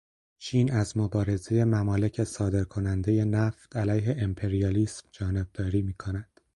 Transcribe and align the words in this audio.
چین 0.37 0.71
از 0.71 0.97
مبارزهٔ 0.97 1.63
ممالک 1.65 2.23
صادر 2.23 2.63
کننده 2.63 3.25
نفت 3.25 3.75
علیه 3.77 4.15
امپریالیسم 4.19 5.07
جانبداری 5.11 5.81
میکند. 5.81 6.41